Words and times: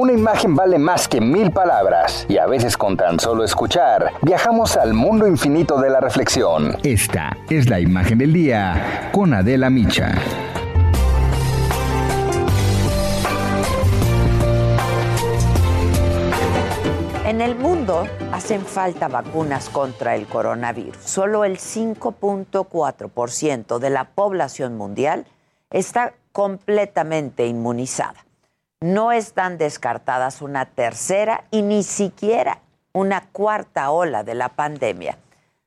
Una 0.00 0.14
imagen 0.14 0.56
vale 0.56 0.78
más 0.78 1.06
que 1.08 1.20
mil 1.20 1.50
palabras 1.50 2.24
y 2.26 2.38
a 2.38 2.46
veces 2.46 2.78
con 2.78 2.96
tan 2.96 3.20
solo 3.20 3.44
escuchar 3.44 4.14
viajamos 4.22 4.78
al 4.78 4.94
mundo 4.94 5.28
infinito 5.28 5.78
de 5.78 5.90
la 5.90 6.00
reflexión. 6.00 6.78
Esta 6.82 7.36
es 7.50 7.68
la 7.68 7.80
imagen 7.80 8.16
del 8.16 8.32
día 8.32 9.10
con 9.12 9.34
Adela 9.34 9.68
Micha. 9.68 10.14
En 17.26 17.42
el 17.42 17.56
mundo 17.56 18.06
hacen 18.32 18.62
falta 18.62 19.08
vacunas 19.08 19.68
contra 19.68 20.16
el 20.16 20.26
coronavirus. 20.26 20.96
Solo 21.04 21.44
el 21.44 21.58
5.4% 21.58 23.78
de 23.78 23.90
la 23.90 24.04
población 24.04 24.78
mundial 24.78 25.26
está 25.70 26.14
completamente 26.32 27.46
inmunizada. 27.46 28.24
No 28.82 29.12
están 29.12 29.58
descartadas 29.58 30.40
una 30.40 30.64
tercera 30.64 31.44
y 31.50 31.60
ni 31.60 31.82
siquiera 31.82 32.62
una 32.94 33.28
cuarta 33.28 33.90
ola 33.90 34.24
de 34.24 34.34
la 34.34 34.48
pandemia. 34.48 35.18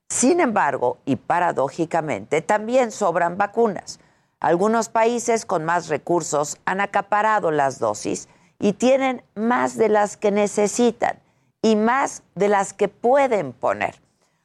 Sin 0.08 0.40
embargo, 0.40 0.98
y 1.04 1.14
paradójicamente, 1.14 2.42
también 2.42 2.90
sobran 2.90 3.38
vacunas. 3.38 4.00
Algunos 4.40 4.88
países 4.88 5.46
con 5.46 5.64
más 5.64 5.86
recursos 5.86 6.58
han 6.64 6.80
acaparado 6.80 7.52
las 7.52 7.78
dosis 7.78 8.28
y 8.58 8.72
tienen 8.72 9.22
más 9.36 9.76
de 9.76 9.88
las 9.88 10.16
que 10.16 10.32
necesitan 10.32 11.20
y 11.62 11.76
más 11.76 12.24
de 12.34 12.48
las 12.48 12.72
que 12.72 12.88
pueden 12.88 13.52
poner. 13.52 14.00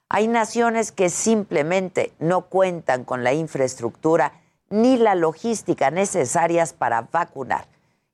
Hay 0.10 0.28
naciones 0.28 0.92
que 0.92 1.10
simplemente 1.10 2.14
no 2.20 2.42
cuentan 2.42 3.04
con 3.04 3.24
la 3.24 3.34
infraestructura 3.34 4.34
ni 4.70 4.98
la 4.98 5.16
logística 5.16 5.90
necesarias 5.90 6.74
para 6.74 7.02
vacunar. 7.02 7.66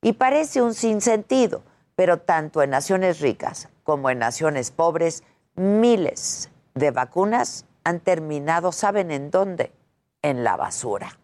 Y 0.06 0.14
parece 0.14 0.62
un 0.62 0.76
sinsentido, 0.76 1.64
pero 1.96 2.20
tanto 2.20 2.62
en 2.62 2.70
naciones 2.70 3.22
ricas 3.22 3.70
como 3.84 4.12
en 4.12 4.20
naciones 4.20 4.70
pobres, 4.70 5.24
miles 5.56 6.52
de 6.76 6.92
vacunas 6.92 7.66
han 7.84 8.02
terminado, 8.02 8.72
¿saben 8.72 9.10
en 9.10 9.32
dónde? 9.32 9.72
En 10.22 10.44
la 10.44 10.58
basura. 10.58 11.18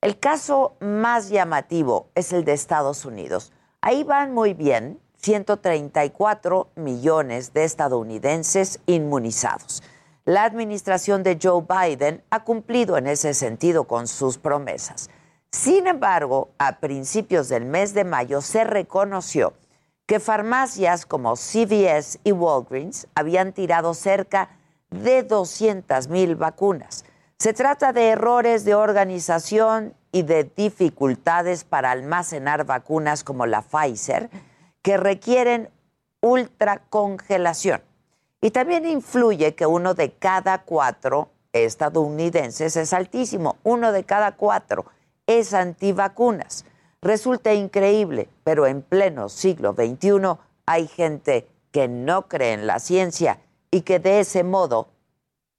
El 0.00 0.18
caso 0.18 0.74
más 0.80 1.28
llamativo 1.28 2.08
es 2.16 2.32
el 2.32 2.44
de 2.44 2.54
Estados 2.54 3.04
Unidos. 3.04 3.52
Ahí 3.80 4.02
van 4.02 4.34
muy 4.34 4.52
bien, 4.52 4.98
134 5.18 6.70
millones 6.74 7.52
de 7.52 7.62
estadounidenses 7.62 8.80
inmunizados. 8.86 9.84
La 10.24 10.42
administración 10.42 11.22
de 11.22 11.38
Joe 11.40 11.62
Biden 11.62 12.24
ha 12.30 12.42
cumplido 12.42 12.98
en 12.98 13.06
ese 13.06 13.32
sentido 13.32 13.84
con 13.84 14.08
sus 14.08 14.38
promesas. 14.38 15.08
Sin 15.50 15.86
embargo, 15.86 16.50
a 16.58 16.78
principios 16.78 17.48
del 17.48 17.64
mes 17.64 17.94
de 17.94 18.04
mayo 18.04 18.40
se 18.40 18.64
reconoció 18.64 19.54
que 20.06 20.20
farmacias 20.20 21.04
como 21.04 21.34
CVS 21.34 22.20
y 22.22 22.32
Walgreens 22.32 23.08
habían 23.14 23.52
tirado 23.52 23.92
cerca 23.94 24.50
de 24.90 25.22
200 25.22 26.08
mil 26.08 26.36
vacunas. 26.36 27.04
Se 27.38 27.52
trata 27.52 27.92
de 27.92 28.10
errores 28.10 28.64
de 28.64 28.74
organización 28.74 29.94
y 30.12 30.22
de 30.22 30.44
dificultades 30.44 31.64
para 31.64 31.90
almacenar 31.90 32.64
vacunas 32.64 33.24
como 33.24 33.46
la 33.46 33.62
Pfizer, 33.62 34.30
que 34.80 34.96
requieren 34.96 35.68
ultracongelación. 36.20 37.82
Y 38.40 38.52
también 38.52 38.86
influye 38.86 39.54
que 39.54 39.66
uno 39.66 39.94
de 39.94 40.12
cada 40.12 40.62
cuatro 40.62 41.30
estadounidenses 41.52 42.76
es 42.76 42.92
altísimo, 42.92 43.56
uno 43.64 43.92
de 43.92 44.04
cada 44.04 44.32
cuatro 44.36 44.86
es 45.26 45.54
antivacunas. 45.54 46.64
Resulta 47.02 47.52
increíble, 47.52 48.28
pero 48.44 48.66
en 48.66 48.82
pleno 48.82 49.28
siglo 49.28 49.74
XXI 49.74 50.38
hay 50.66 50.88
gente 50.88 51.48
que 51.70 51.88
no 51.88 52.28
cree 52.28 52.54
en 52.54 52.66
la 52.66 52.78
ciencia 52.78 53.38
y 53.70 53.82
que 53.82 53.98
de 53.98 54.20
ese 54.20 54.44
modo 54.44 54.88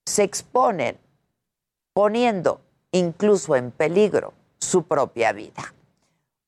se 0.06 0.24
exponen 0.24 0.98
poniendo 1.94 2.62
incluso 2.92 3.56
en 3.56 3.72
peligro 3.72 4.34
su 4.60 4.84
propia 4.84 5.32
vida. 5.32 5.74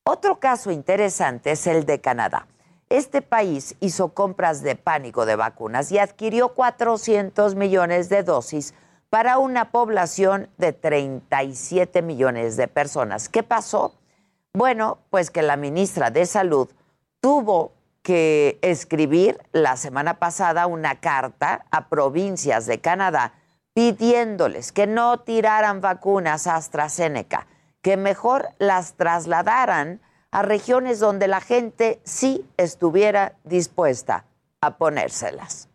Otro 0.06 0.40
caso 0.40 0.72
interesante 0.72 1.52
es 1.52 1.68
el 1.68 1.86
de 1.86 2.02
Canadá. 2.02 2.48
Este 2.90 3.22
país 3.22 3.76
hizo 3.80 4.16
compras 4.16 4.64
de 4.64 4.76
pánico 4.76 5.28
de 5.28 5.36
vacunas 5.36 5.92
y 5.92 6.00
adquirió 6.00 6.56
400 6.56 7.54
millones 7.54 8.10
de 8.10 8.24
dosis 8.24 8.74
para 9.10 9.38
una 9.40 9.72
población 9.72 10.50
de 10.58 10.74
37 10.74 12.02
millones 12.02 12.58
de 12.58 12.68
personas. 12.68 13.30
¿Qué 13.30 13.44
pasó? 13.44 13.96
Bueno, 14.54 15.00
pues 15.10 15.32
que 15.32 15.42
la 15.42 15.58
ministra 15.58 16.12
de 16.12 16.26
Salud 16.26 16.70
tuvo 17.22 17.74
que 18.02 18.60
escribir 18.62 19.38
la 19.52 19.78
semana 19.78 20.20
pasada 20.20 20.68
una 20.68 21.00
carta 21.00 21.66
a 21.72 21.90
provincias 21.90 22.66
de 22.66 22.80
Canadá 22.80 23.34
pidiéndoles 23.74 24.72
que 24.72 24.88
no 24.88 25.20
tiraran 25.20 25.82
vacunas 25.82 26.48
AstraZeneca, 26.48 27.48
que 27.82 27.98
mejor 27.98 28.50
las 28.58 28.94
trasladaran 28.94 30.02
a 30.32 30.42
regiones 30.42 31.00
donde 31.00 31.28
la 31.28 31.42
gente 31.42 32.02
sí 32.04 32.46
estuviera 32.58 33.34
dispuesta 33.44 34.26
a 34.62 34.78
ponérselas. 34.78 35.69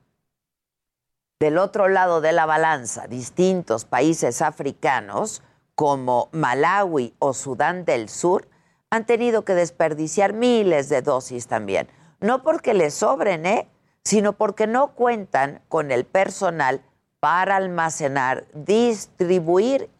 Del 1.40 1.58
otro 1.58 1.88
lado 1.88 2.20
de 2.20 2.32
la 2.32 2.46
balanza, 2.46 3.06
distintos 3.06 3.84
países 3.84 4.40
africanos 4.40 5.42
como 5.74 6.28
Malawi 6.32 7.14
o 7.18 7.34
Sudán 7.34 7.84
del 7.84 8.08
Sur 8.08 8.48
han 8.90 9.06
tenido 9.06 9.44
que 9.44 9.54
desperdiciar 9.54 10.32
miles 10.32 10.88
de 10.88 11.02
dosis 11.02 11.48
también. 11.48 11.88
No 12.20 12.42
porque 12.42 12.74
les 12.74 12.94
sobren, 12.94 13.44
¿eh? 13.46 13.68
sino 14.04 14.34
porque 14.34 14.66
no 14.66 14.94
cuentan 14.94 15.60
con 15.68 15.90
el 15.90 16.04
personal 16.04 16.82
para 17.18 17.56
almacenar, 17.56 18.44
distribuir 18.52 19.90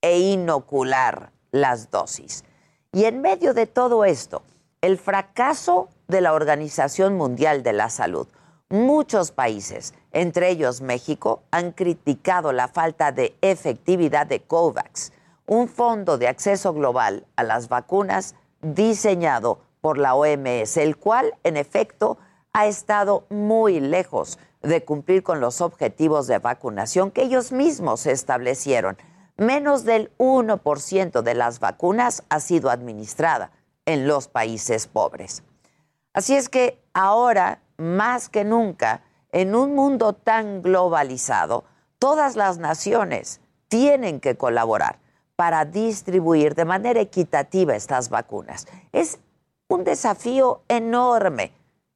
e 0.00 0.20
inocular 0.20 1.32
las 1.50 1.90
dosis. 1.90 2.44
Y 2.92 3.04
en 3.04 3.20
medio 3.20 3.52
de 3.52 3.66
todo 3.66 4.04
esto, 4.04 4.42
el 4.80 4.96
fracaso 4.96 5.90
de 6.08 6.20
la 6.20 6.32
Organización 6.32 7.16
Mundial 7.16 7.62
de 7.62 7.72
la 7.72 7.90
Salud, 7.90 8.28
muchos 8.68 9.30
países, 9.30 9.94
entre 10.12 10.50
ellos 10.50 10.80
México, 10.80 11.42
han 11.50 11.72
criticado 11.72 12.52
la 12.52 12.68
falta 12.68 13.12
de 13.12 13.36
efectividad 13.40 14.26
de 14.26 14.40
COVAX, 14.40 15.12
un 15.46 15.68
fondo 15.68 16.18
de 16.18 16.28
acceso 16.28 16.72
global 16.72 17.26
a 17.36 17.42
las 17.42 17.68
vacunas 17.68 18.34
diseñado 18.62 19.60
por 19.80 19.98
la 19.98 20.14
OMS, 20.14 20.76
el 20.78 20.96
cual, 20.96 21.34
en 21.44 21.56
efecto, 21.56 22.18
ha 22.52 22.66
estado 22.66 23.24
muy 23.28 23.80
lejos 23.80 24.38
de 24.62 24.84
cumplir 24.84 25.22
con 25.22 25.40
los 25.40 25.60
objetivos 25.60 26.26
de 26.26 26.38
vacunación 26.38 27.10
que 27.10 27.22
ellos 27.22 27.52
mismos 27.52 28.06
establecieron 28.06 28.96
menos 29.36 29.84
del 29.84 30.10
1% 30.18 31.22
de 31.22 31.34
las 31.34 31.60
vacunas 31.60 32.24
ha 32.28 32.40
sido 32.40 32.70
administrada 32.70 33.50
en 33.84 34.08
los 34.08 34.28
países 34.28 34.86
pobres. 34.86 35.42
Así 36.12 36.34
es 36.34 36.48
que 36.48 36.80
ahora, 36.94 37.60
más 37.78 38.28
que 38.28 38.44
nunca, 38.44 39.02
en 39.32 39.54
un 39.54 39.74
mundo 39.74 40.12
tan 40.12 40.62
globalizado, 40.62 41.64
todas 41.98 42.36
las 42.36 42.58
naciones 42.58 43.40
tienen 43.68 44.20
que 44.20 44.36
colaborar 44.36 44.98
para 45.36 45.64
distribuir 45.64 46.54
de 46.54 46.64
manera 46.64 47.00
equitativa 47.00 47.76
estas 47.76 48.08
vacunas. 48.08 48.66
Es 48.92 49.18
un 49.68 49.84
desafío 49.84 50.62
enorme, 50.68 51.52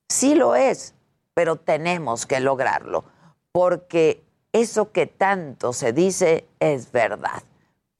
sí 0.08 0.34
lo 0.34 0.54
es, 0.54 0.94
pero 1.34 1.56
tenemos 1.56 2.26
que 2.26 2.40
lograrlo, 2.40 3.04
porque 3.52 4.22
eso 4.52 4.92
que 4.92 5.06
tanto 5.06 5.72
se 5.72 5.92
dice 5.92 6.46
es 6.58 6.92
verdad. 6.92 7.42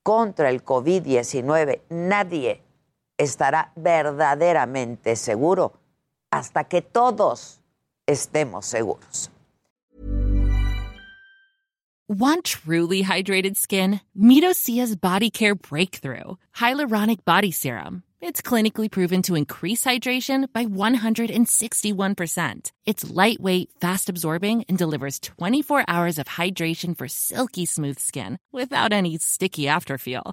Contra 0.03 0.51
el 0.51 0.65
COVID-19 0.65 1.83
nadie 1.89 2.63
estará 3.17 3.73
verdaderamente 3.77 5.15
seguro 5.17 5.75
hasta 6.31 6.65
que 6.65 6.83
todos 6.83 7.60
estemos 8.11 8.65
seguros. 8.65 9.29
Want 12.09 12.45
truly 12.45 13.05
hydrated 13.05 13.57
skin? 13.57 14.01
Meet 14.17 14.43
Osea's 14.43 14.97
Body 14.97 15.31
Care 15.31 15.55
Breakthrough 15.55 16.35
Hyaluronic 16.57 17.25
Body 17.25 17.53
Serum. 17.53 18.03
It's 18.21 18.43
clinically 18.43 18.91
proven 18.91 19.23
to 19.23 19.37
increase 19.37 19.85
hydration 19.85 20.53
by 20.53 20.67
161%. 20.67 22.73
It's 22.85 23.09
lightweight, 23.09 23.71
fast 23.81 24.09
absorbing, 24.11 24.65
and 24.69 24.77
delivers 24.77 25.21
24 25.21 25.85
hours 25.87 26.19
of 26.19 26.27
hydration 26.27 26.99
for 26.99 27.07
silky 27.07 27.65
smooth 27.65 28.01
skin 28.01 28.39
without 28.53 28.93
any 28.93 29.17
sticky 29.19 29.67
afterfeel. 29.67 30.33